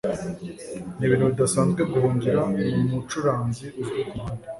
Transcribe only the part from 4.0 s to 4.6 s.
kumuhanda.